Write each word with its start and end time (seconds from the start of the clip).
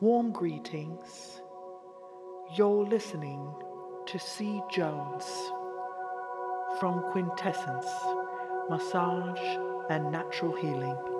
Warm 0.00 0.32
greetings. 0.32 1.40
You're 2.56 2.84
listening 2.84 3.48
to 4.06 4.18
C. 4.18 4.60
Jones 4.68 5.24
from 6.80 7.04
Quintessence 7.12 7.86
Massage 8.68 9.40
and 9.90 10.10
Natural 10.10 10.56
Healing. 10.56 11.13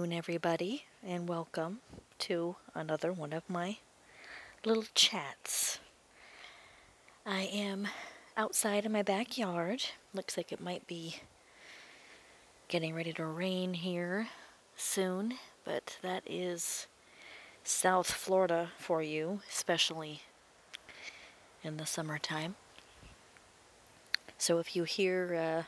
Afternoon, 0.00 0.16
everybody, 0.16 0.84
and 1.06 1.28
welcome 1.28 1.80
to 2.18 2.56
another 2.74 3.12
one 3.12 3.34
of 3.34 3.42
my 3.50 3.76
little 4.64 4.86
chats. 4.94 5.78
I 7.26 7.42
am 7.42 7.86
outside 8.34 8.86
in 8.86 8.92
my 8.92 9.02
backyard. 9.02 9.82
Looks 10.14 10.38
like 10.38 10.52
it 10.52 10.60
might 10.60 10.86
be 10.86 11.16
getting 12.68 12.94
ready 12.94 13.12
to 13.12 13.26
rain 13.26 13.74
here 13.74 14.28
soon, 14.74 15.34
but 15.66 15.98
that 16.00 16.22
is 16.24 16.86
South 17.62 18.10
Florida 18.10 18.70
for 18.78 19.02
you, 19.02 19.40
especially 19.50 20.22
in 21.62 21.76
the 21.76 21.84
summertime. 21.84 22.54
So 24.38 24.58
if 24.58 24.74
you 24.74 24.84
hear, 24.84 25.34
uh, 25.34 25.62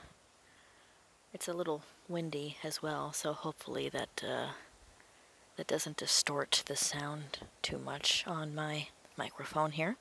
it's 1.35 1.49
a 1.49 1.53
little 1.53 1.83
windy 2.13 2.59
as 2.63 2.83
well, 2.83 3.13
so 3.13 3.33
hopefully 3.33 3.89
that 3.89 4.23
uh, 4.23 4.49
that 5.57 5.67
doesn't 5.67 5.97
distort 5.97 6.63
the 6.67 6.77
sound 6.77 7.41
too 7.63 7.79
much 7.79 8.25
on 8.27 8.55
my 8.55 8.89
microphone 9.17 9.73
here. 9.73 9.97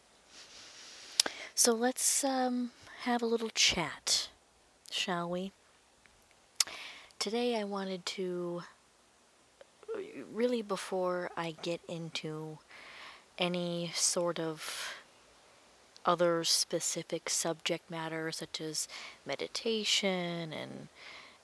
So 1.56 1.74
let's 1.74 2.24
um, 2.24 2.72
have 3.04 3.22
a 3.22 3.26
little 3.26 3.50
chat, 3.50 4.30
shall 4.90 5.30
we? 5.30 5.52
Today 7.20 7.60
I 7.60 7.64
wanted 7.64 8.06
to 8.18 8.64
really 10.32 10.62
before 10.62 11.30
I 11.38 11.56
get 11.62 11.82
into 11.88 12.58
any 13.38 13.92
sort 13.94 14.40
of 14.40 14.96
other 16.06 16.44
specific 16.44 17.30
subject 17.30 17.90
matter 17.92 18.32
such 18.32 18.60
as 18.60 18.88
meditation 19.26 20.52
and 20.54 20.88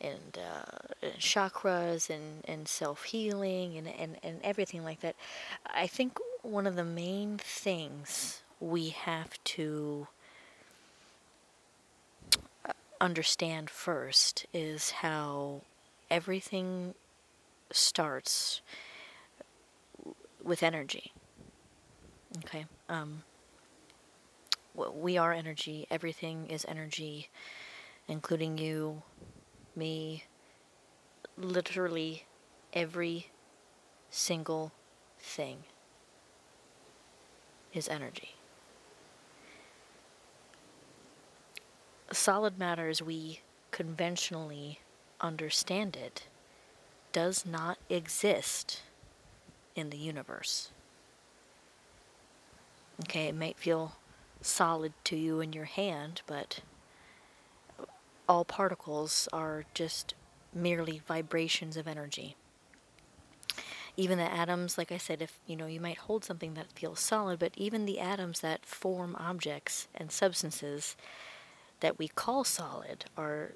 and, 0.02 0.38
uh, 0.38 1.08
chakras 1.20 2.10
and, 2.10 2.44
and 2.46 2.68
self 2.68 3.04
healing 3.04 3.78
and, 3.78 3.88
and, 3.88 4.18
and 4.24 4.40
everything 4.44 4.84
like 4.84 5.02
that. 5.02 5.16
I 5.66 5.88
think 5.88 6.18
one 6.42 6.68
of 6.68 6.76
the 6.76 6.84
main 6.84 7.38
things 7.38 8.42
we 8.60 8.90
have 8.90 9.42
to 9.44 10.08
uh, 12.68 12.74
understand 13.00 13.70
first 13.70 14.46
is 14.54 14.92
how 14.92 15.62
everything 16.10 16.94
starts 17.72 18.62
with 20.44 20.64
energy. 20.64 21.12
Okay. 22.46 22.66
Um, 22.90 23.24
we 24.76 25.18
are 25.18 25.34
energy. 25.34 25.88
Everything 25.90 26.48
is 26.50 26.66
energy, 26.68 27.30
including 28.08 28.58
you, 28.58 29.02
me 29.78 30.24
literally 31.38 32.26
every 32.74 33.28
single 34.10 34.72
thing 35.20 35.60
is 37.74 37.88
energy. 37.88 38.36
Solid 42.12 42.58
matter, 42.58 42.88
as 42.90 43.02
we 43.02 43.42
conventionally 43.72 44.80
understand 45.22 45.96
it, 45.96 46.28
does 47.12 47.46
not 47.46 47.78
exist 47.90 48.82
in 49.76 49.90
the 49.90 49.98
universe. 49.98 50.72
Okay, 53.04 53.28
it 53.28 53.36
might 53.36 53.58
feel 53.58 53.98
solid 54.42 54.94
to 55.04 55.16
you 55.16 55.40
in 55.40 55.54
your 55.54 55.66
hand, 55.66 56.22
but 56.26 56.62
all 58.28 58.46
particles 58.46 59.28
are 59.32 59.66
just 59.74 60.14
merely 60.54 61.02
vibrations 61.08 61.78
of 61.78 61.88
energy. 61.88 62.36
Even 63.96 64.18
the 64.18 64.32
atoms, 64.32 64.78
like 64.78 64.92
I 64.92 64.98
said, 64.98 65.22
if 65.22 65.40
you 65.48 65.56
know, 65.56 65.66
you 65.66 65.82
might 65.82 65.98
hold 65.98 66.24
something 66.24 66.54
that 66.54 66.72
feels 66.74 67.00
solid, 67.00 67.40
but 67.40 67.54
even 67.56 67.86
the 67.86 68.00
atoms 68.00 68.42
that 68.42 68.66
form 68.66 69.16
objects 69.20 69.88
and 69.96 70.12
substances 70.12 70.96
that 71.80 71.98
we 71.98 72.08
call 72.08 72.44
solid 72.44 73.06
are 73.18 73.54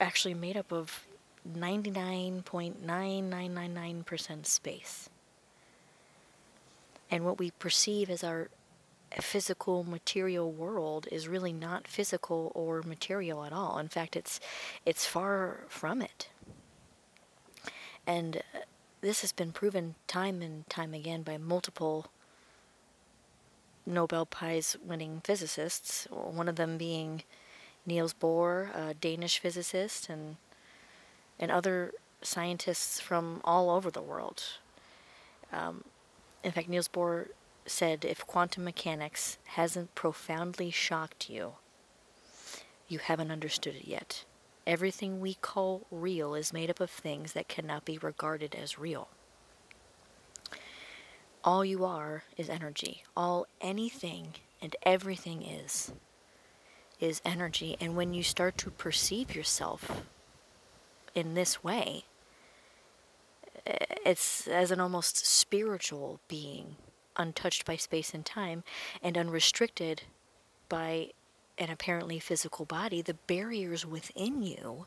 actually 0.00 0.34
made 0.34 0.56
up 0.56 0.72
of 0.72 1.06
99.9999% 1.48 4.46
space. 4.46 5.08
And 7.08 7.24
what 7.24 7.38
we 7.38 7.52
perceive 7.52 8.10
as 8.10 8.24
our 8.24 8.48
physical 9.20 9.84
material 9.84 10.50
world 10.50 11.08
is 11.10 11.28
really 11.28 11.52
not 11.52 11.88
physical 11.88 12.52
or 12.54 12.82
material 12.82 13.44
at 13.44 13.52
all. 13.52 13.78
In 13.78 13.88
fact, 13.88 14.16
it's 14.16 14.40
it's 14.84 15.06
far 15.06 15.60
from 15.68 16.02
it. 16.02 16.28
And 18.06 18.38
uh, 18.54 18.60
this 19.00 19.20
has 19.20 19.32
been 19.32 19.52
proven 19.52 19.94
time 20.06 20.42
and 20.42 20.68
time 20.68 20.94
again 20.94 21.22
by 21.22 21.38
multiple 21.38 22.06
Nobel 23.86 24.26
Prize 24.26 24.76
winning 24.84 25.20
physicists, 25.24 26.08
one 26.10 26.48
of 26.48 26.56
them 26.56 26.76
being 26.76 27.22
Niels 27.86 28.14
Bohr, 28.14 28.74
a 28.74 28.94
Danish 28.94 29.38
physicist, 29.38 30.08
and 30.08 30.36
and 31.38 31.50
other 31.50 31.92
scientists 32.22 33.00
from 33.00 33.40
all 33.44 33.70
over 33.70 33.90
the 33.90 34.02
world. 34.02 34.42
Um, 35.52 35.84
in 36.42 36.50
fact, 36.50 36.68
Niels 36.68 36.88
Bohr 36.88 37.28
said 37.66 38.04
if 38.04 38.26
quantum 38.26 38.64
mechanics 38.64 39.38
hasn't 39.44 39.94
profoundly 39.94 40.70
shocked 40.70 41.28
you, 41.28 41.54
you 42.88 42.98
haven't 42.98 43.30
understood 43.30 43.74
it 43.74 43.86
yet. 43.86 44.24
Everything 44.66 45.20
we 45.20 45.34
call 45.34 45.86
real 45.90 46.34
is 46.34 46.52
made 46.52 46.70
up 46.70 46.80
of 46.80 46.90
things 46.90 47.32
that 47.32 47.48
cannot 47.48 47.84
be 47.84 47.98
regarded 47.98 48.54
as 48.54 48.78
real. 48.78 49.08
All 51.44 51.64
you 51.64 51.84
are 51.84 52.24
is 52.36 52.48
energy. 52.48 53.04
All 53.16 53.46
anything 53.60 54.34
and 54.60 54.74
everything 54.82 55.42
is 55.42 55.92
is 56.98 57.20
energy. 57.24 57.76
And 57.80 57.94
when 57.94 58.14
you 58.14 58.22
start 58.22 58.56
to 58.58 58.70
perceive 58.70 59.34
yourself 59.36 60.02
in 61.14 61.34
this 61.34 61.62
way, 61.62 62.04
it's 64.04 64.48
as 64.48 64.70
an 64.70 64.80
almost 64.80 65.26
spiritual 65.26 66.20
being 66.26 66.76
untouched 67.16 67.64
by 67.64 67.76
space 67.76 68.14
and 68.14 68.24
time 68.24 68.64
and 69.02 69.16
unrestricted 69.16 70.02
by 70.68 71.10
an 71.58 71.70
apparently 71.70 72.18
physical 72.18 72.64
body, 72.64 73.02
the 73.02 73.14
barriers 73.14 73.86
within 73.86 74.42
you 74.42 74.86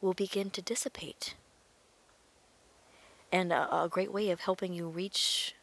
will 0.00 0.14
begin 0.14 0.50
to 0.50 0.62
dissipate. 0.62 1.34
And 3.30 3.52
a, 3.52 3.82
a, 3.82 3.88
great 3.88 4.12
way 4.12 4.30
of 4.30 4.40
helping 4.40 4.72
you 4.72 4.88
reach 4.88 5.54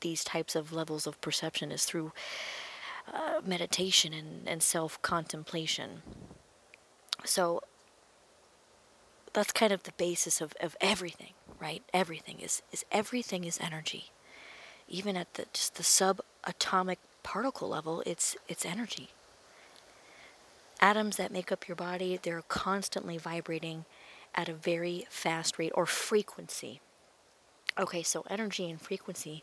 these 0.00 0.24
types 0.24 0.54
of 0.54 0.72
levels 0.72 1.06
of 1.06 1.20
perception 1.20 1.72
is 1.72 1.84
through 1.84 2.12
uh, 3.12 3.40
meditation 3.44 4.12
and, 4.12 4.46
and 4.46 4.62
self 4.62 5.00
contemplation. 5.02 6.02
So 7.24 7.62
that's 9.32 9.52
kind 9.52 9.72
of 9.72 9.84
the 9.84 9.92
basis 9.92 10.40
of, 10.40 10.54
of 10.60 10.76
everything, 10.80 11.32
right? 11.60 11.82
Everything 11.94 12.40
is, 12.40 12.62
is 12.72 12.84
everything 12.90 13.44
is 13.44 13.58
energy 13.60 14.10
even 14.88 15.16
at 15.16 15.34
the 15.34 15.46
just 15.52 15.74
the 15.74 15.82
subatomic 15.82 16.98
particle 17.22 17.68
level, 17.68 18.02
it's 18.06 18.36
it's 18.48 18.64
energy. 18.64 19.10
Atoms 20.80 21.16
that 21.16 21.32
make 21.32 21.50
up 21.50 21.66
your 21.66 21.76
body, 21.76 22.18
they're 22.22 22.42
constantly 22.42 23.16
vibrating 23.16 23.86
at 24.34 24.48
a 24.48 24.54
very 24.54 25.06
fast 25.08 25.58
rate 25.58 25.72
or 25.74 25.86
frequency. 25.86 26.80
Okay, 27.78 28.02
so 28.02 28.24
energy 28.28 28.68
and 28.70 28.80
frequency 28.80 29.42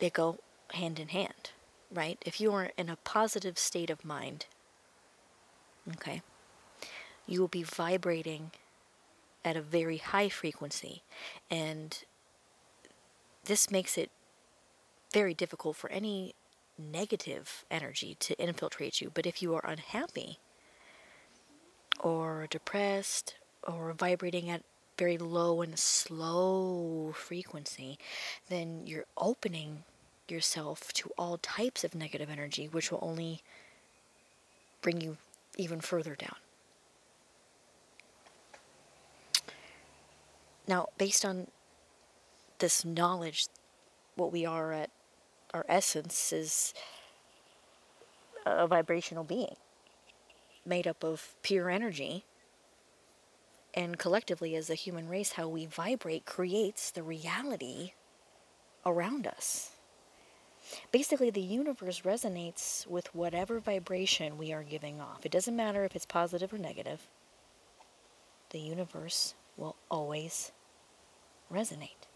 they 0.00 0.10
go 0.10 0.38
hand 0.72 0.98
in 0.98 1.08
hand, 1.08 1.50
right? 1.92 2.18
If 2.26 2.40
you 2.40 2.52
are 2.52 2.70
in 2.76 2.88
a 2.88 2.96
positive 2.96 3.58
state 3.58 3.90
of 3.90 4.04
mind, 4.04 4.46
okay, 5.96 6.22
you 7.26 7.40
will 7.40 7.48
be 7.48 7.62
vibrating 7.62 8.50
at 9.44 9.56
a 9.56 9.62
very 9.62 9.98
high 9.98 10.28
frequency 10.28 11.02
and 11.50 12.04
this 13.44 13.70
makes 13.70 13.96
it 13.98 14.10
very 15.12 15.34
difficult 15.34 15.76
for 15.76 15.90
any 15.90 16.34
negative 16.78 17.64
energy 17.70 18.16
to 18.20 18.38
infiltrate 18.38 19.00
you. 19.00 19.10
But 19.12 19.26
if 19.26 19.42
you 19.42 19.54
are 19.54 19.64
unhappy 19.64 20.38
or 21.98 22.46
depressed 22.48 23.34
or 23.66 23.92
vibrating 23.92 24.48
at 24.48 24.62
very 24.96 25.18
low 25.18 25.62
and 25.62 25.78
slow 25.78 27.12
frequency, 27.14 27.98
then 28.48 28.82
you're 28.86 29.06
opening 29.16 29.84
yourself 30.28 30.92
to 30.92 31.10
all 31.18 31.38
types 31.38 31.84
of 31.84 31.94
negative 31.94 32.30
energy, 32.30 32.68
which 32.68 32.90
will 32.90 33.00
only 33.02 33.42
bring 34.82 35.00
you 35.00 35.16
even 35.56 35.80
further 35.80 36.14
down. 36.14 36.36
Now, 40.68 40.88
based 40.98 41.24
on 41.24 41.48
this 42.60 42.84
knowledge, 42.84 43.46
what 44.16 44.32
we 44.32 44.46
are 44.46 44.72
at 44.72 44.90
our 45.52 45.66
essence 45.68 46.32
is 46.32 46.72
a 48.46 48.66
vibrational 48.66 49.24
being 49.24 49.56
made 50.64 50.86
up 50.86 51.02
of 51.02 51.34
pure 51.42 51.70
energy. 51.70 52.24
And 53.74 53.98
collectively, 53.98 54.56
as 54.56 54.68
a 54.68 54.74
human 54.74 55.08
race, 55.08 55.32
how 55.32 55.48
we 55.48 55.66
vibrate 55.66 56.24
creates 56.24 56.90
the 56.90 57.02
reality 57.02 57.92
around 58.84 59.26
us. 59.26 59.72
Basically, 60.92 61.30
the 61.30 61.40
universe 61.40 62.02
resonates 62.02 62.86
with 62.86 63.14
whatever 63.14 63.60
vibration 63.60 64.36
we 64.38 64.52
are 64.52 64.62
giving 64.62 65.00
off. 65.00 65.24
It 65.24 65.32
doesn't 65.32 65.56
matter 65.56 65.84
if 65.84 65.96
it's 65.96 66.06
positive 66.06 66.52
or 66.52 66.58
negative, 66.58 67.08
the 68.50 68.58
universe 68.58 69.34
will 69.56 69.76
always 69.90 70.52
resonate. 71.52 72.09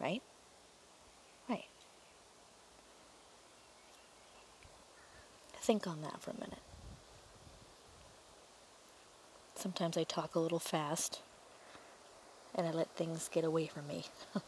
Right? 0.00 0.22
Right. 1.48 1.66
Think 5.60 5.86
on 5.86 6.00
that 6.02 6.22
for 6.22 6.30
a 6.30 6.34
minute. 6.34 6.62
Sometimes 9.54 9.96
I 9.98 10.04
talk 10.04 10.34
a 10.34 10.40
little 10.40 10.58
fast 10.58 11.20
and 12.54 12.66
I 12.66 12.70
let 12.70 12.88
things 12.96 13.28
get 13.30 13.44
away 13.44 13.66
from 13.66 13.86
me. 13.86 14.06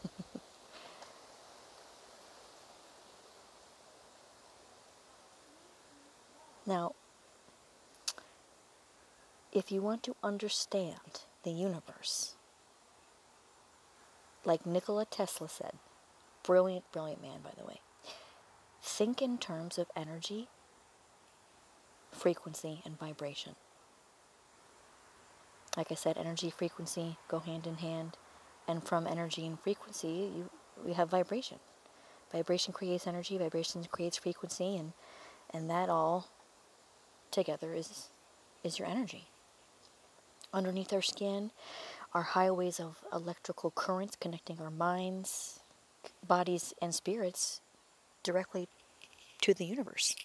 now, 6.65 6.95
if 9.51 9.71
you 9.71 9.81
want 9.81 10.01
to 10.03 10.15
understand 10.23 11.21
the 11.43 11.51
universe, 11.51 12.33
like 14.45 14.65
Nikola 14.65 15.05
Tesla 15.05 15.49
said, 15.49 15.73
brilliant, 16.43 16.91
brilliant 16.91 17.21
man, 17.21 17.39
by 17.43 17.51
the 17.57 17.65
way, 17.65 17.79
think 18.81 19.21
in 19.21 19.37
terms 19.37 19.77
of 19.77 19.87
energy, 19.95 20.47
frequency, 22.11 22.81
and 22.85 22.99
vibration. 22.99 23.55
Like 25.75 25.91
I 25.91 25.95
said, 25.95 26.17
energy, 26.17 26.49
frequency 26.49 27.17
go 27.27 27.39
hand 27.39 27.65
in 27.65 27.75
hand, 27.75 28.17
and 28.67 28.83
from 28.83 29.07
energy 29.07 29.45
and 29.45 29.59
frequency, 29.59 30.31
you 30.35 30.49
we 30.83 30.93
have 30.93 31.09
vibration. 31.09 31.59
Vibration 32.31 32.73
creates 32.73 33.07
energy, 33.07 33.37
vibration 33.37 33.83
creates 33.91 34.17
frequency, 34.17 34.75
and 34.77 34.93
and 35.51 35.69
that 35.69 35.89
all 35.89 36.27
together 37.31 37.73
is 37.73 38.09
is 38.63 38.79
your 38.79 38.87
energy. 38.87 39.27
Underneath 40.53 40.93
our 40.93 41.01
skin 41.01 41.51
are 42.13 42.21
highways 42.21 42.79
of 42.79 42.97
electrical 43.11 43.71
currents 43.71 44.15
connecting 44.19 44.59
our 44.59 44.69
minds, 44.69 45.59
bodies, 46.25 46.73
and 46.81 46.93
spirits 46.93 47.61
directly 48.21 48.67
to 49.41 49.53
the 49.53 49.65
universe. 49.65 50.15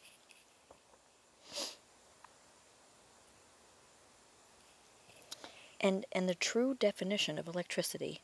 And, 5.81 6.05
and 6.12 6.29
the 6.29 6.35
true 6.35 6.76
definition 6.79 7.38
of 7.38 7.46
electricity 7.46 8.20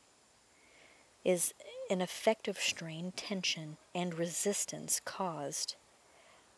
is 1.23 1.53
an 1.89 2.01
effective 2.01 2.59
strain, 2.59 3.13
tension, 3.15 3.77
and 3.93 4.13
resistance 4.13 5.01
caused 5.03 5.75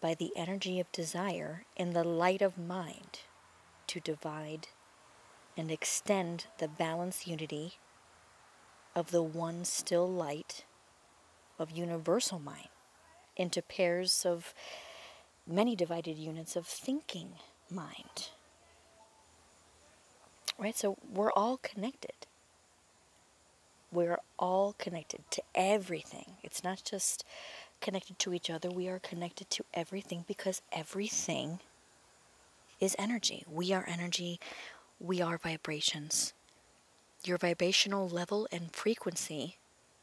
by 0.02 0.14
the 0.14 0.32
energy 0.36 0.80
of 0.80 0.92
desire 0.92 1.66
in 1.76 1.94
the 1.94 2.04
light 2.04 2.42
of 2.42 2.58
mind 2.58 3.22
to 3.88 4.00
divide 4.00 4.68
and 5.58 5.72
extend 5.72 6.46
the 6.60 6.68
balanced 6.68 7.28
unity 7.28 7.74
of 8.96 9.12
the 9.12 9.24
one 9.24 9.66
still 9.66 10.08
light 10.08 10.64
of 11.60 11.72
universal 11.72 12.40
mind 12.40 12.70
into 13.36 13.62
pairs 13.62 14.26
of 14.26 14.54
many 15.48 15.76
divided 15.76 16.18
units 16.18 16.56
of 16.56 16.66
thinking 16.66 17.34
mind. 17.70 18.30
Right? 20.58 20.76
So 20.76 20.98
we're 21.14 21.32
all 21.32 21.58
connected. 21.58 22.14
We're 23.92 24.20
all 24.38 24.76
connected 24.78 25.22
to 25.32 25.42
everything. 25.56 26.34
It's 26.44 26.64
not 26.64 26.84
just 26.84 27.24
connected 27.82 28.20
to 28.20 28.34
each 28.34 28.50
other, 28.50 28.70
we 28.70 28.88
are 28.88 29.00
connected 29.00 29.50
to 29.52 29.64
everything 29.74 30.26
because 30.28 30.62
everything 30.72 31.60
is 32.80 32.96
energy. 33.00 33.44
We 33.50 33.72
are 33.74 33.86
energy, 33.88 34.40
we 35.00 35.22
are 35.22 35.38
vibrations. 35.38 36.34
Your 37.24 37.38
vibrational 37.38 38.08
level 38.08 38.48
and 38.52 38.72
frequency 38.72 39.58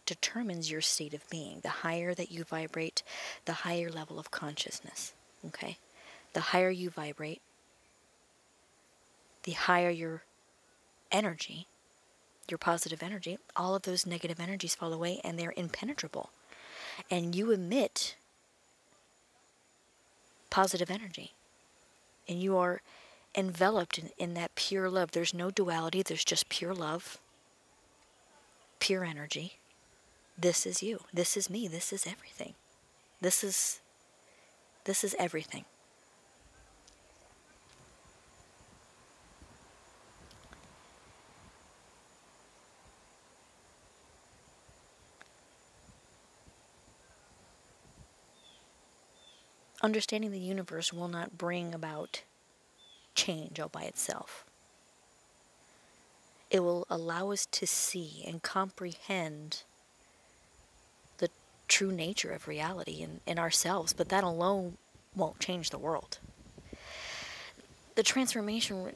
determines 0.06 0.70
your 0.70 0.80
state 0.80 1.14
of 1.14 1.28
being. 1.30 1.60
The 1.60 1.68
higher 1.68 2.14
that 2.14 2.30
you 2.30 2.44
vibrate, 2.44 3.02
the 3.44 3.52
higher 3.52 3.90
level 3.90 4.18
of 4.18 4.30
consciousness. 4.30 5.12
Okay? 5.46 5.78
The 6.32 6.40
higher 6.40 6.70
you 6.70 6.90
vibrate, 6.90 7.40
the 9.44 9.52
higher 9.52 9.90
your 9.90 10.22
energy, 11.10 11.66
your 12.48 12.58
positive 12.58 13.02
energy, 13.02 13.38
all 13.56 13.74
of 13.74 13.82
those 13.82 14.06
negative 14.06 14.40
energies 14.40 14.74
fall 14.74 14.92
away 14.92 15.20
and 15.24 15.38
they're 15.38 15.54
impenetrable. 15.56 16.30
And 17.10 17.34
you 17.34 17.50
emit 17.50 18.16
positive 20.50 20.90
energy. 20.90 21.32
And 22.28 22.40
you 22.40 22.56
are 22.56 22.80
enveloped 23.34 23.98
in, 23.98 24.10
in 24.18 24.34
that 24.34 24.54
pure 24.54 24.88
love. 24.88 25.12
There's 25.12 25.34
no 25.34 25.50
duality, 25.50 26.02
there's 26.02 26.24
just 26.24 26.48
pure 26.48 26.74
love, 26.74 27.18
pure 28.80 29.04
energy. 29.04 29.58
This 30.36 30.66
is 30.66 30.82
you. 30.82 31.00
This 31.12 31.36
is 31.36 31.48
me. 31.48 31.68
This 31.68 31.92
is 31.92 32.06
everything. 32.06 32.54
This 33.20 33.44
is 33.44 33.80
this 34.84 35.04
is 35.04 35.14
everything. 35.18 35.64
Understanding 49.82 50.30
the 50.30 50.38
universe 50.38 50.92
will 50.92 51.08
not 51.08 51.36
bring 51.36 51.74
about 51.74 52.22
change 53.14 53.60
all 53.60 53.68
by 53.68 53.82
itself. 53.82 54.44
It 56.50 56.60
will 56.60 56.86
allow 56.88 57.30
us 57.30 57.46
to 57.46 57.66
see 57.66 58.24
and 58.26 58.42
comprehend 58.42 59.62
the 61.18 61.28
true 61.68 61.90
nature 61.90 62.30
of 62.30 62.46
reality 62.46 63.02
in, 63.02 63.20
in 63.26 63.38
ourselves, 63.38 63.92
but 63.92 64.08
that 64.10 64.24
alone 64.24 64.76
won't 65.16 65.40
change 65.40 65.70
the 65.70 65.78
world. 65.78 66.18
The 67.96 68.02
transformation 68.02 68.92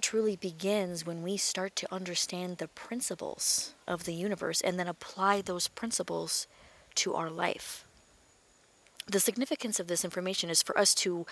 truly 0.00 0.36
begins 0.36 1.06
when 1.06 1.22
we 1.22 1.36
start 1.38 1.74
to 1.76 1.92
understand 1.92 2.58
the 2.58 2.68
principles 2.68 3.72
of 3.88 4.04
the 4.04 4.12
universe 4.12 4.60
and 4.60 4.78
then 4.78 4.86
apply 4.86 5.40
those 5.40 5.68
principles 5.68 6.46
to 6.94 7.14
our 7.14 7.30
life. 7.30 7.84
The 9.06 9.20
significance 9.20 9.80
of 9.80 9.86
this 9.86 10.04
information 10.04 10.50
is 10.50 10.62
for 10.62 10.76
us 10.78 10.94
to 10.96 11.26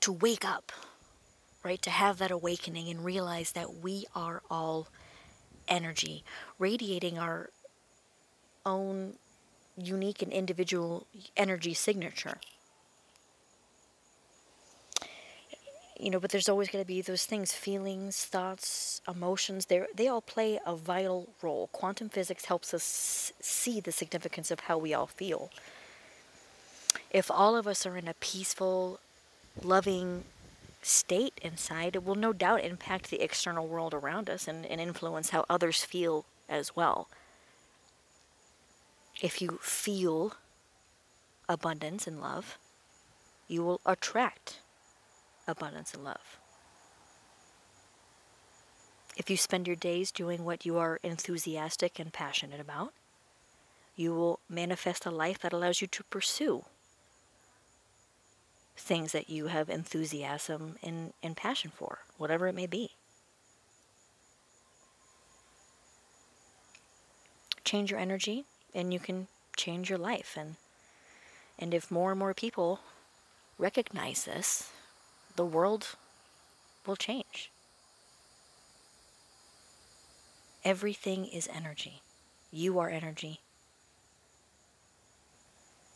to 0.00 0.12
wake 0.12 0.44
up 0.44 0.72
right? 1.64 1.80
To 1.82 1.90
have 1.90 2.18
that 2.18 2.30
awakening 2.30 2.88
and 2.88 3.04
realize 3.04 3.52
that 3.52 3.76
we 3.76 4.04
are 4.14 4.42
all 4.50 4.88
energy, 5.66 6.24
radiating 6.58 7.18
our 7.18 7.50
own 8.66 9.14
unique 9.76 10.22
and 10.22 10.32
individual 10.32 11.06
energy 11.36 11.74
signature. 11.74 12.38
You 15.98 16.10
know, 16.10 16.20
but 16.20 16.30
there's 16.30 16.48
always 16.48 16.68
going 16.68 16.84
to 16.84 16.86
be 16.86 17.00
those 17.00 17.24
things 17.24 17.52
feelings, 17.52 18.24
thoughts, 18.24 19.00
emotions. 19.08 19.66
They 19.66 19.84
they 19.94 20.08
all 20.08 20.20
play 20.20 20.58
a 20.66 20.76
vital 20.76 21.28
role. 21.40 21.68
Quantum 21.72 22.08
physics 22.08 22.46
helps 22.46 22.74
us 22.74 23.32
see 23.40 23.80
the 23.80 23.92
significance 23.92 24.50
of 24.50 24.60
how 24.60 24.76
we 24.76 24.92
all 24.92 25.06
feel. 25.06 25.50
If 27.10 27.30
all 27.30 27.56
of 27.56 27.66
us 27.66 27.86
are 27.86 27.96
in 27.96 28.08
a 28.08 28.14
peaceful, 28.14 28.98
loving, 29.62 30.24
state 30.84 31.40
inside 31.42 31.96
it 31.96 32.04
will 32.04 32.14
no 32.14 32.32
doubt 32.32 32.64
impact 32.64 33.10
the 33.10 33.22
external 33.22 33.66
world 33.66 33.94
around 33.94 34.28
us 34.28 34.46
and, 34.46 34.66
and 34.66 34.80
influence 34.80 35.30
how 35.30 35.44
others 35.48 35.82
feel 35.82 36.24
as 36.48 36.76
well. 36.76 37.08
If 39.22 39.40
you 39.40 39.58
feel 39.62 40.34
abundance 41.48 42.06
and 42.06 42.20
love, 42.20 42.58
you 43.48 43.62
will 43.62 43.80
attract 43.86 44.60
abundance 45.46 45.94
and 45.94 46.04
love. 46.04 46.38
If 49.16 49.30
you 49.30 49.36
spend 49.36 49.66
your 49.66 49.76
days 49.76 50.10
doing 50.10 50.44
what 50.44 50.66
you 50.66 50.76
are 50.76 50.98
enthusiastic 51.02 51.98
and 52.00 52.12
passionate 52.12 52.60
about, 52.60 52.92
you 53.94 54.12
will 54.12 54.40
manifest 54.48 55.06
a 55.06 55.10
life 55.10 55.38
that 55.40 55.52
allows 55.52 55.80
you 55.80 55.86
to 55.86 56.02
pursue 56.04 56.64
things 58.76 59.12
that 59.12 59.30
you 59.30 59.46
have 59.46 59.68
enthusiasm 59.68 60.76
and, 60.82 61.12
and 61.22 61.36
passion 61.36 61.70
for, 61.74 61.98
whatever 62.18 62.46
it 62.48 62.54
may 62.54 62.66
be. 62.66 62.90
Change 67.64 67.90
your 67.90 68.00
energy 68.00 68.44
and 68.74 68.92
you 68.92 68.98
can 68.98 69.28
change 69.56 69.88
your 69.88 69.98
life 69.98 70.36
and 70.38 70.56
and 71.58 71.72
if 71.72 71.90
more 71.90 72.10
and 72.10 72.18
more 72.18 72.34
people 72.34 72.80
recognize 73.58 74.24
this, 74.24 74.72
the 75.36 75.44
world 75.44 75.94
will 76.84 76.96
change. 76.96 77.50
Everything 80.64 81.26
is 81.26 81.48
energy. 81.54 82.02
You 82.50 82.78
are 82.78 82.88
energy. 82.88 83.40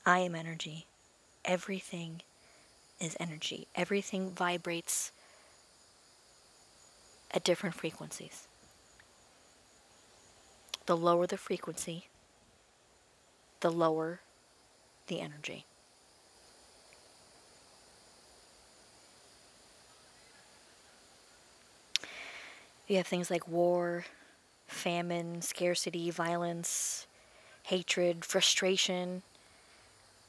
I 0.06 0.20
am 0.20 0.34
energy. 0.34 0.86
Everything 1.44 2.22
is 3.00 3.16
energy. 3.20 3.66
Everything 3.74 4.30
vibrates 4.30 5.12
at 7.30 7.44
different 7.44 7.74
frequencies. 7.74 8.46
The 10.86 10.96
lower 10.96 11.26
the 11.26 11.36
frequency, 11.36 12.08
the 13.60 13.70
lower 13.70 14.20
the 15.06 15.20
energy. 15.20 15.64
You 22.86 22.96
have 22.96 23.06
things 23.06 23.30
like 23.30 23.46
war, 23.46 24.06
famine, 24.66 25.42
scarcity, 25.42 26.10
violence, 26.10 27.06
hatred, 27.64 28.24
frustration, 28.24 29.22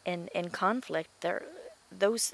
and, 0.06 0.30
and 0.36 0.52
conflict. 0.52 1.10
They're, 1.22 1.44
those 1.90 2.34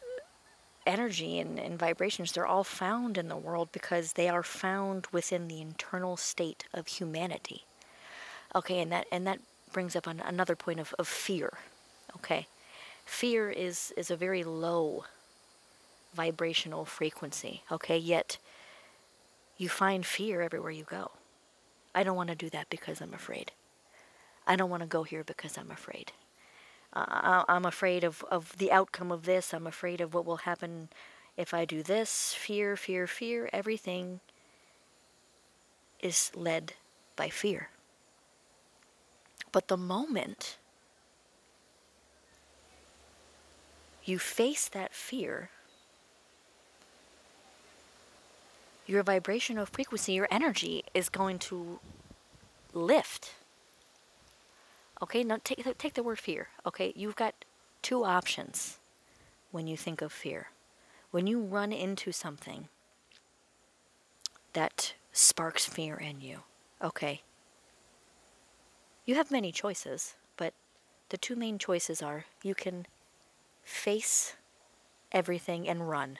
energy 0.85 1.39
and, 1.39 1.59
and 1.59 1.79
vibrations, 1.79 2.31
they're 2.31 2.45
all 2.45 2.63
found 2.63 3.17
in 3.17 3.27
the 3.27 3.35
world 3.35 3.69
because 3.71 4.13
they 4.13 4.29
are 4.29 4.43
found 4.43 5.07
within 5.11 5.47
the 5.47 5.61
internal 5.61 6.17
state 6.17 6.65
of 6.73 6.87
humanity. 6.87 7.65
Okay, 8.53 8.79
and 8.79 8.91
that 8.91 9.07
and 9.11 9.27
that 9.27 9.39
brings 9.73 9.95
up 9.95 10.07
an, 10.07 10.21
another 10.21 10.55
point 10.55 10.79
of, 10.79 10.93
of 10.97 11.07
fear. 11.07 11.57
Okay, 12.15 12.47
fear 13.05 13.49
is 13.49 13.93
is 13.97 14.09
a 14.09 14.15
very 14.15 14.43
low 14.43 15.05
vibrational 16.13 16.85
frequency. 16.85 17.63
Okay, 17.71 17.97
yet 17.97 18.37
you 19.57 19.69
find 19.69 20.05
fear 20.05 20.41
everywhere 20.41 20.71
you 20.71 20.83
go. 20.83 21.11
I 21.93 22.03
don't 22.03 22.15
want 22.15 22.29
to 22.29 22.35
do 22.35 22.49
that 22.49 22.69
because 22.69 23.01
I'm 23.01 23.13
afraid. 23.13 23.51
I 24.47 24.55
don't 24.55 24.69
want 24.69 24.83
to 24.83 24.87
go 24.87 25.03
here 25.03 25.23
because 25.23 25.57
I'm 25.57 25.71
afraid. 25.71 26.11
Uh, 26.95 27.43
I'm 27.47 27.65
afraid 27.65 28.03
of, 28.03 28.23
of 28.31 28.57
the 28.57 28.71
outcome 28.71 29.11
of 29.11 29.23
this. 29.25 29.53
I'm 29.53 29.67
afraid 29.67 29.99
of 29.99 30.13
what 30.13 30.25
will 30.25 30.37
happen 30.37 30.89
if 31.35 31.53
I 31.53 31.65
do 31.65 31.83
this. 31.83 32.33
Fear, 32.33 32.77
fear, 32.77 33.05
fear. 33.05 33.49
Everything 33.51 34.21
is 35.99 36.31
led 36.35 36.73
by 37.15 37.29
fear. 37.29 37.69
But 39.51 39.67
the 39.67 39.77
moment 39.77 40.57
you 44.05 44.19
face 44.19 44.67
that 44.69 44.93
fear, 44.93 45.49
your 48.85 49.03
vibrational 49.03 49.65
frequency, 49.65 50.13
your 50.13 50.27
energy 50.29 50.83
is 50.93 51.09
going 51.09 51.39
to 51.39 51.79
lift. 52.73 53.33
Okay, 55.01 55.23
now 55.23 55.39
take, 55.43 55.77
take 55.77 55.93
the 55.93 56.03
word 56.03 56.19
fear. 56.19 56.49
Okay, 56.65 56.93
you've 56.95 57.15
got 57.15 57.45
two 57.81 58.03
options 58.03 58.79
when 59.51 59.67
you 59.67 59.77
think 59.77 60.01
of 60.01 60.11
fear. 60.11 60.47
When 61.11 61.27
you 61.27 61.41
run 61.41 61.71
into 61.71 62.11
something 62.11 62.67
that 64.53 64.93
sparks 65.11 65.65
fear 65.65 65.95
in 65.95 66.21
you, 66.21 66.39
okay, 66.81 67.21
you 69.05 69.15
have 69.15 69.31
many 69.31 69.51
choices, 69.51 70.15
but 70.37 70.53
the 71.09 71.17
two 71.17 71.35
main 71.35 71.59
choices 71.59 72.01
are 72.01 72.25
you 72.41 72.55
can 72.55 72.87
face 73.63 74.35
everything 75.11 75.67
and 75.67 75.89
run. 75.89 76.19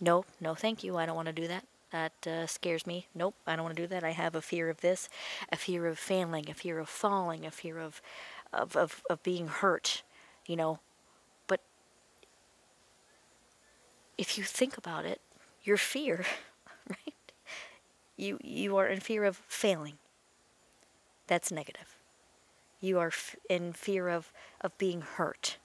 No, 0.00 0.24
no, 0.40 0.54
thank 0.54 0.82
you. 0.82 0.96
I 0.96 1.06
don't 1.06 1.16
want 1.16 1.26
to 1.26 1.32
do 1.32 1.48
that. 1.48 1.64
That 1.94 2.26
uh, 2.26 2.48
scares 2.48 2.88
me. 2.88 3.06
Nope, 3.14 3.36
I 3.46 3.54
don't 3.54 3.62
want 3.62 3.76
to 3.76 3.82
do 3.84 3.86
that. 3.86 4.02
I 4.02 4.10
have 4.10 4.34
a 4.34 4.42
fear 4.42 4.68
of 4.68 4.80
this, 4.80 5.08
a 5.52 5.56
fear 5.56 5.86
of 5.86 5.96
failing, 5.96 6.50
a 6.50 6.52
fear 6.54 6.80
of 6.80 6.88
falling, 6.88 7.46
a 7.46 7.52
fear 7.52 7.78
of, 7.78 8.02
of, 8.52 8.74
of, 8.74 9.04
of 9.08 9.22
being 9.22 9.46
hurt, 9.46 10.02
you 10.44 10.56
know. 10.56 10.80
But 11.46 11.60
if 14.18 14.36
you 14.36 14.42
think 14.42 14.76
about 14.76 15.04
it, 15.04 15.20
your 15.62 15.76
fear, 15.76 16.26
right? 16.90 17.32
You, 18.16 18.40
you 18.42 18.76
are 18.76 18.88
in 18.88 18.98
fear 18.98 19.22
of 19.22 19.36
failing. 19.46 19.98
That's 21.28 21.52
negative. 21.52 21.96
You 22.80 22.98
are 22.98 23.06
f- 23.06 23.36
in 23.48 23.72
fear 23.72 24.08
of, 24.08 24.32
of 24.60 24.76
being 24.78 25.02
hurt. 25.02 25.58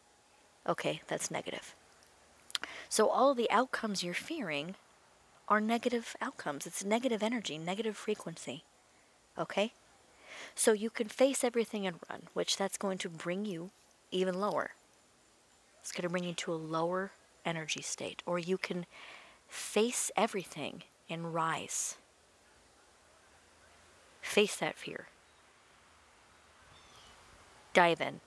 Okay, 0.68 1.02
that's 1.08 1.32
negative. 1.32 1.74
So 2.88 3.10
all 3.10 3.34
the 3.34 3.50
outcomes 3.50 4.04
you're 4.04 4.14
fearing 4.14 4.76
are 5.50 5.60
negative 5.60 6.16
outcomes. 6.22 6.66
It's 6.66 6.86
negative 6.86 7.24
energy, 7.24 7.58
negative 7.58 7.98
frequency. 7.98 8.64
Okay? 9.38 9.74
So 10.56 10.72
you 10.72 10.90
can 10.90 11.08
face 11.08 11.44
everything 11.44 11.88
and 11.88 11.98
run, 12.10 12.24
which 12.34 12.56
that's 12.56 12.78
going 12.78 13.00
to 13.00 13.10
bring 13.10 13.46
you 13.46 13.72
even 14.12 14.40
lower. 14.40 14.72
It's 15.82 15.92
going 15.92 16.04
to 16.04 16.10
bring 16.10 16.24
you 16.24 16.34
to 16.34 16.54
a 16.54 16.56
lower 16.56 17.12
energy 17.46 17.82
state. 17.82 18.22
Or 18.26 18.38
you 18.38 18.58
can 18.58 18.86
face 19.48 20.12
everything 20.16 20.84
and 21.10 21.34
rise. 21.34 21.96
Face 24.22 24.56
that 24.58 24.78
fear. 24.78 25.08
Dive 27.74 28.02
in. 28.02 28.20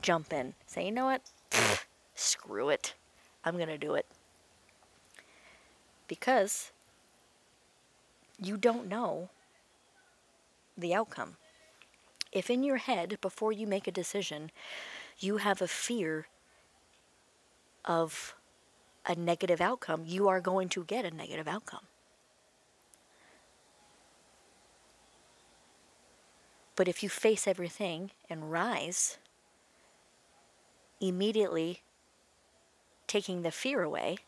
Jump 0.00 0.32
in. 0.32 0.54
Say, 0.66 0.86
you 0.86 0.92
know 0.92 1.06
what? 1.06 1.22
Screw 2.14 2.70
it. 2.70 2.94
I'm 3.44 3.56
going 3.56 3.68
to 3.68 3.78
do 3.78 3.94
it. 3.94 4.06
Because 6.12 6.72
you 8.38 8.58
don't 8.58 8.86
know 8.86 9.30
the 10.76 10.92
outcome. 10.92 11.36
If 12.30 12.50
in 12.50 12.62
your 12.62 12.76
head, 12.76 13.16
before 13.22 13.50
you 13.50 13.66
make 13.66 13.86
a 13.86 13.90
decision, 13.90 14.50
you 15.18 15.38
have 15.38 15.62
a 15.62 15.66
fear 15.66 16.26
of 17.86 18.34
a 19.06 19.14
negative 19.14 19.62
outcome, 19.62 20.02
you 20.04 20.28
are 20.28 20.42
going 20.42 20.68
to 20.68 20.84
get 20.84 21.06
a 21.06 21.10
negative 21.10 21.48
outcome. 21.48 21.86
But 26.76 26.88
if 26.88 27.02
you 27.02 27.08
face 27.08 27.46
everything 27.46 28.10
and 28.28 28.52
rise, 28.52 29.16
immediately 31.00 31.80
taking 33.06 33.40
the 33.40 33.50
fear 33.50 33.82
away, 33.82 34.18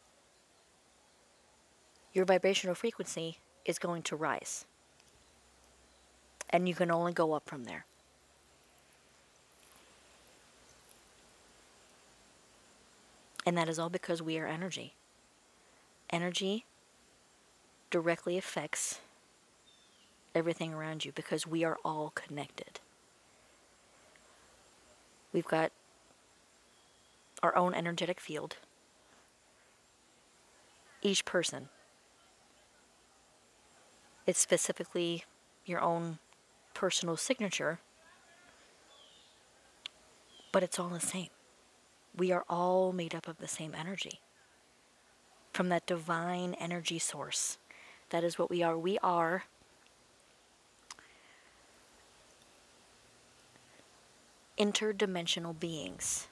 your 2.15 2.25
vibrational 2.25 2.77
frequency 2.77 3.39
is 3.67 3.79
going 3.79 4.03
to 4.05 4.17
rise. 4.17 4.65
And 6.49 6.69
you 6.69 6.75
can 6.75 6.91
only 6.91 7.13
go 7.13 7.33
up 7.33 7.47
from 7.47 7.65
there. 7.65 7.85
And 13.45 13.59
that 13.59 13.69
is 13.69 13.79
all 13.79 13.91
because 13.91 14.23
we 14.23 14.39
are 14.39 14.47
energy. 14.47 14.95
Energy 16.09 16.65
directly 17.91 18.39
affects 18.39 19.01
everything 20.35 20.73
around 20.73 21.05
you 21.05 21.13
because 21.13 21.47
we 21.47 21.65
are 21.65 21.77
all 21.85 22.13
connected. 22.15 22.81
We've 25.33 25.45
got 25.45 25.73
our 27.43 27.55
own 27.57 27.75
energetic 27.75 28.21
field 28.21 28.57
each 31.03 31.25
person. 31.25 31.69
It's 34.27 34.39
specifically 34.39 35.25
your 35.67 35.81
own 35.81 36.19
personal 36.73 37.17
signature, 37.17 37.81
but 40.53 40.63
it's 40.63 40.79
all 40.79 40.89
the 40.89 41.01
same. 41.01 41.29
We 42.17 42.33
are 42.33 42.45
all 42.49 42.93
made 42.93 43.15
up 43.15 43.29
of 43.29 43.39
the 43.39 43.49
same 43.49 43.75
energy. 43.75 44.21
From 45.53 45.69
that 45.69 45.87
divine 45.87 46.55
energy 46.55 46.99
source. 46.99 47.59
That 48.11 48.25
is 48.25 48.39
what 48.39 48.51
we 48.51 48.63
are. 48.63 48.79
We 48.79 48.99
are 48.99 49.45
interdimensional 54.59 55.59
beings. 55.59 56.29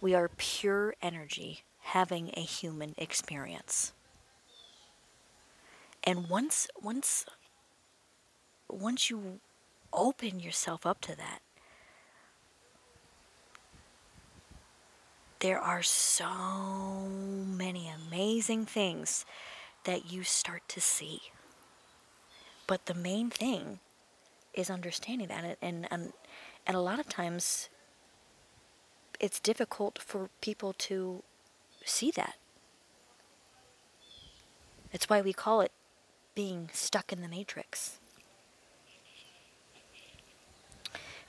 We 0.00 0.14
are 0.14 0.30
pure 0.36 0.94
energy 1.00 1.64
having 1.80 2.30
a 2.34 2.40
human 2.40 2.94
experience. 2.98 3.92
And 6.06 6.28
once 6.30 6.68
once 6.80 7.26
once 8.70 9.10
you 9.10 9.40
open 9.92 10.38
yourself 10.38 10.86
up 10.86 11.00
to 11.00 11.16
that, 11.16 11.40
there 15.40 15.58
are 15.58 15.82
so 15.82 17.08
many 17.08 17.88
amazing 17.88 18.66
things 18.66 19.26
that 19.82 20.10
you 20.10 20.22
start 20.22 20.62
to 20.68 20.80
see. 20.80 21.22
But 22.68 22.86
the 22.86 22.94
main 22.94 23.30
thing 23.30 23.80
is 24.54 24.70
understanding 24.70 25.26
that 25.28 25.58
and 25.60 25.88
and 25.90 26.12
and 26.66 26.76
a 26.76 26.80
lot 26.80 27.00
of 27.00 27.08
times 27.08 27.68
it's 29.18 29.40
difficult 29.40 29.98
for 29.98 30.30
people 30.40 30.72
to 30.72 31.24
see 31.84 32.12
that. 32.12 32.36
It's 34.92 35.08
why 35.08 35.20
we 35.20 35.32
call 35.32 35.62
it 35.62 35.72
being 36.36 36.68
stuck 36.72 37.12
in 37.12 37.22
the 37.22 37.28
matrix. 37.28 37.98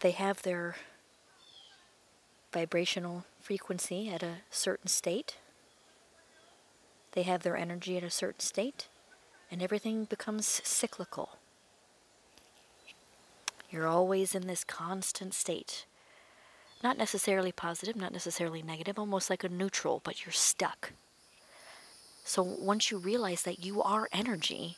They 0.02 0.12
have 0.12 0.44
their 0.44 0.76
vibrational 2.54 3.26
frequency 3.42 4.10
at 4.10 4.22
a 4.22 4.42
certain 4.52 4.88
state. 4.88 5.38
They 7.14 7.24
have 7.24 7.42
their 7.42 7.58
energy 7.58 7.98
at 7.98 8.04
a 8.04 8.12
certain 8.12 8.42
state, 8.42 8.90
and 9.50 9.64
everything 9.64 10.04
becomes 10.04 10.46
cyclical. 10.64 11.38
You're 13.72 13.88
always 13.88 14.36
in 14.36 14.46
this 14.46 14.64
constant 14.64 15.34
state. 15.34 15.86
Not 16.84 16.98
necessarily 16.98 17.52
positive, 17.52 17.96
not 17.96 18.14
necessarily 18.14 18.62
negative, 18.62 19.00
almost 19.00 19.30
like 19.30 19.44
a 19.44 19.50
neutral, 19.50 20.02
but 20.04 20.26
you're 20.26 20.34
stuck. 20.34 20.92
So 22.24 22.44
once 22.44 22.92
you 22.92 22.98
realize 22.98 23.44
that 23.44 23.64
you 23.64 23.82
are 23.82 24.10
energy, 24.12 24.78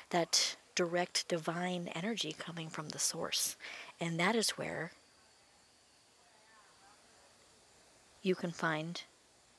that 0.09 0.55
direct 0.73 1.27
divine 1.27 1.89
energy 1.93 2.33
coming 2.39 2.69
from 2.69 2.89
the 2.89 2.99
source. 2.99 3.57
And 3.99 4.17
that 4.17 4.35
is 4.35 4.51
where 4.51 4.91
you 8.21 8.33
can 8.33 8.51
find 8.51 9.03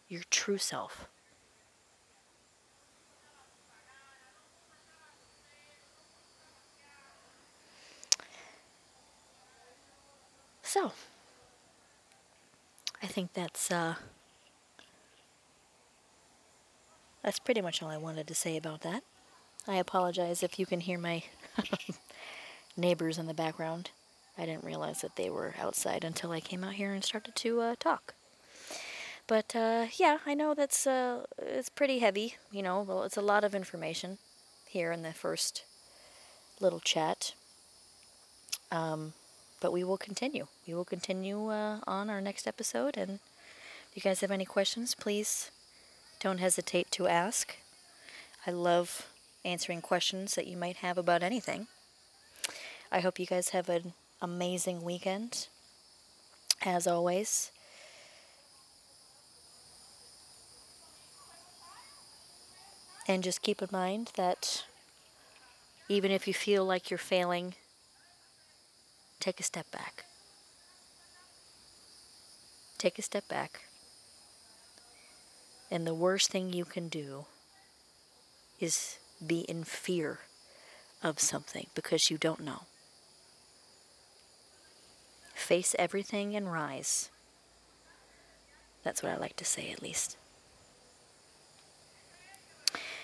your 0.08 0.22
true 0.30 0.58
self. 0.58 1.08
So, 10.70 10.92
I 13.02 13.08
think 13.08 13.32
that's 13.32 13.72
uh, 13.72 13.96
that's 17.24 17.40
pretty 17.40 17.60
much 17.60 17.82
all 17.82 17.88
I 17.88 17.96
wanted 17.96 18.28
to 18.28 18.36
say 18.36 18.56
about 18.56 18.82
that. 18.82 19.02
I 19.66 19.78
apologize 19.78 20.44
if 20.44 20.60
you 20.60 20.66
can 20.66 20.78
hear 20.78 20.96
my 20.96 21.24
neighbors 22.76 23.18
in 23.18 23.26
the 23.26 23.34
background. 23.34 23.90
I 24.38 24.46
didn't 24.46 24.62
realize 24.62 25.00
that 25.00 25.16
they 25.16 25.28
were 25.28 25.56
outside 25.58 26.04
until 26.04 26.30
I 26.30 26.38
came 26.38 26.62
out 26.62 26.74
here 26.74 26.94
and 26.94 27.02
started 27.02 27.34
to 27.34 27.60
uh, 27.60 27.74
talk. 27.80 28.14
But 29.26 29.56
uh, 29.56 29.86
yeah, 29.96 30.18
I 30.24 30.34
know 30.34 30.54
that's 30.54 30.86
uh, 30.86 31.24
it's 31.36 31.68
pretty 31.68 31.98
heavy. 31.98 32.36
You 32.52 32.62
know, 32.62 32.82
well, 32.82 33.02
it's 33.02 33.16
a 33.16 33.22
lot 33.22 33.42
of 33.42 33.56
information 33.56 34.18
here 34.68 34.92
in 34.92 35.02
the 35.02 35.12
first 35.12 35.64
little 36.60 36.78
chat. 36.78 37.34
Um, 38.70 39.14
but 39.60 39.72
we 39.72 39.84
will 39.84 39.98
continue. 39.98 40.46
We 40.66 40.74
will 40.74 40.84
continue 40.84 41.48
uh, 41.48 41.80
on 41.86 42.10
our 42.10 42.20
next 42.20 42.46
episode. 42.46 42.96
And 42.96 43.20
if 43.90 43.96
you 43.96 44.02
guys 44.02 44.20
have 44.20 44.30
any 44.30 44.44
questions, 44.44 44.94
please 44.94 45.50
don't 46.20 46.38
hesitate 46.38 46.90
to 46.92 47.06
ask. 47.06 47.56
I 48.46 48.50
love 48.50 49.08
answering 49.44 49.82
questions 49.82 50.34
that 50.34 50.46
you 50.46 50.56
might 50.56 50.76
have 50.76 50.98
about 50.98 51.22
anything. 51.22 51.66
I 52.90 53.00
hope 53.00 53.18
you 53.18 53.26
guys 53.26 53.50
have 53.50 53.68
an 53.68 53.92
amazing 54.20 54.82
weekend. 54.82 55.48
As 56.62 56.86
always, 56.86 57.52
And 63.10 63.24
just 63.24 63.42
keep 63.42 63.60
in 63.60 63.68
mind 63.72 64.12
that 64.14 64.62
even 65.88 66.12
if 66.12 66.28
you 66.28 66.32
feel 66.32 66.64
like 66.64 66.92
you're 66.92 66.98
failing, 66.98 67.56
take 69.20 69.38
a 69.38 69.44
step 69.44 69.70
back. 69.70 70.04
Take 72.78 72.98
a 72.98 73.02
step 73.02 73.28
back. 73.28 73.64
And 75.70 75.86
the 75.86 75.94
worst 75.94 76.30
thing 76.30 76.52
you 76.52 76.64
can 76.64 76.88
do 76.88 77.26
is 78.58 78.98
be 79.24 79.40
in 79.40 79.64
fear 79.64 80.20
of 81.02 81.20
something 81.20 81.66
because 81.74 82.10
you 82.10 82.18
don't 82.18 82.40
know. 82.40 82.62
Face 85.34 85.74
everything 85.78 86.34
and 86.34 86.52
rise. 86.52 87.10
That's 88.82 89.02
what 89.02 89.12
I 89.12 89.16
like 89.16 89.36
to 89.36 89.44
say, 89.44 89.70
at 89.70 89.82
least. 89.82 90.16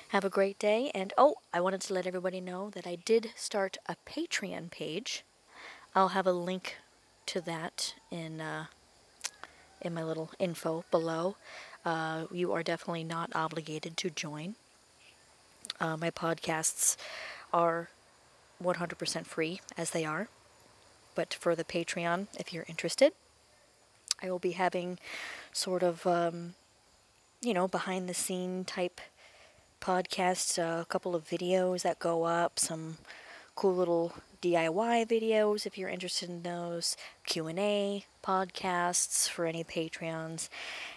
Have 0.08 0.24
a 0.24 0.30
great 0.30 0.58
day. 0.58 0.90
And 0.94 1.12
oh, 1.18 1.36
I 1.52 1.60
wanted 1.60 1.80
to 1.82 1.94
let 1.94 2.06
everybody 2.06 2.40
know 2.40 2.70
that 2.70 2.86
I 2.86 2.96
did 2.96 3.30
start 3.36 3.76
a 3.86 3.96
Patreon 4.06 4.70
page. 4.70 5.24
I'll 5.96 6.08
have 6.08 6.26
a 6.26 6.32
link 6.32 6.76
to 7.24 7.40
that 7.40 7.94
in 8.10 8.38
uh, 8.42 8.66
in 9.80 9.94
my 9.94 10.04
little 10.04 10.30
info 10.38 10.84
below. 10.90 11.36
Uh, 11.86 12.26
you 12.30 12.52
are 12.52 12.62
definitely 12.62 13.02
not 13.02 13.30
obligated 13.34 13.96
to 13.96 14.10
join. 14.10 14.56
Uh, 15.80 15.96
my 15.96 16.10
podcasts 16.10 16.98
are 17.50 17.88
100% 18.62 19.24
free 19.24 19.60
as 19.78 19.90
they 19.90 20.04
are. 20.04 20.28
But 21.14 21.32
for 21.32 21.54
the 21.54 21.64
Patreon, 21.64 22.26
if 22.38 22.52
you're 22.52 22.66
interested, 22.68 23.12
I 24.22 24.30
will 24.30 24.38
be 24.38 24.52
having 24.52 24.98
sort 25.52 25.82
of, 25.82 26.06
um, 26.06 26.54
you 27.40 27.54
know, 27.54 27.68
behind 27.68 28.08
the 28.08 28.14
scene 28.14 28.64
type 28.64 29.00
podcasts, 29.80 30.58
uh, 30.58 30.82
a 30.82 30.86
couple 30.86 31.14
of 31.14 31.26
videos 31.26 31.82
that 31.82 31.98
go 31.98 32.24
up, 32.24 32.58
some 32.58 32.98
cool 33.54 33.74
little 33.74 34.12
DIY 34.40 35.06
videos 35.08 35.66
if 35.66 35.76
you're 35.76 35.88
interested 35.88 36.28
in 36.28 36.42
those, 36.42 36.96
Q&A 37.24 38.04
podcasts 38.24 39.28
for 39.28 39.46
any 39.46 39.64
Patreons, 39.64 40.48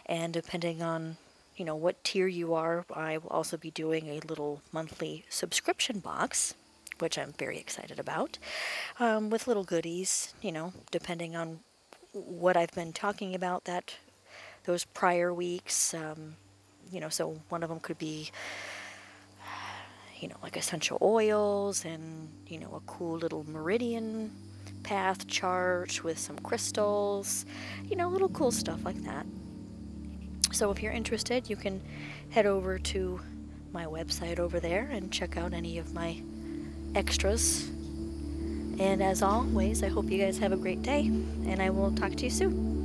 and 0.06 0.34
depending 0.34 0.82
on 0.82 1.18
you 1.56 1.66
know 1.66 1.76
what 1.76 2.04
tier 2.04 2.28
you 2.28 2.54
are, 2.54 2.86
I 2.94 3.18
will 3.18 3.30
also 3.30 3.58
be 3.58 3.72
doing 3.72 4.08
a 4.08 4.22
little 4.28 4.62
monthly 4.72 5.26
subscription 5.30 6.00
box, 6.00 6.54
which 7.00 7.18
I'm 7.18 7.34
very 7.34 7.58
excited 7.58 8.00
about, 8.00 8.38
um, 9.00 9.30
with 9.30 9.48
little 9.48 9.66
goodies. 9.66 10.34
You 10.42 10.52
know, 10.52 10.74
depending 10.92 11.36
on 11.36 11.60
what 12.14 12.56
I've 12.58 12.72
been 12.72 12.94
talking 12.94 13.36
about 13.36 13.66
that 13.66 13.96
those 14.66 14.86
prior 14.86 15.34
weeks. 15.34 15.94
Um, 15.94 16.36
you 16.92 17.00
know, 17.00 17.10
so 17.10 17.42
one 17.50 17.64
of 17.64 17.70
them 17.70 17.80
could 17.80 17.98
be 17.98 18.32
you 20.20 20.28
know, 20.28 20.36
like 20.44 20.58
essential 20.58 20.98
oils 21.02 21.86
and, 21.86 22.30
you 22.48 22.60
know, 22.60 22.74
a 22.76 22.80
cool 22.92 23.18
little 23.18 23.46
meridian 23.50 24.32
path 24.84 25.28
chart 25.28 26.04
with 26.04 26.18
some 26.18 26.38
crystals, 26.40 27.46
you 27.86 27.96
know, 27.96 28.10
little 28.10 28.30
cool 28.30 28.52
stuff 28.52 28.84
like 28.84 29.02
that. 29.04 29.26
So 30.52 30.72
if 30.72 30.82
you're 30.82 30.94
interested, 30.94 31.50
you 31.50 31.56
can 31.56 31.82
head 32.32 32.46
over 32.46 32.80
to 32.80 33.20
my 33.72 33.86
website 33.86 34.40
over 34.40 34.60
there 34.60 34.90
and 34.92 35.12
check 35.12 35.38
out 35.38 35.54
any 35.54 35.78
of 35.78 35.94
my 35.94 36.22
extras. 36.96 37.70
And 38.80 39.04
as 39.04 39.22
always, 39.22 39.84
I 39.84 39.90
hope 39.90 40.10
you 40.10 40.18
guys 40.18 40.38
have 40.40 40.54
a 40.54 40.58
great 40.58 40.82
day, 40.82 41.02
and 41.02 41.62
I 41.62 41.70
will 41.70 41.92
talk 41.94 42.14
to 42.16 42.24
you 42.24 42.30
soon. 42.30 42.79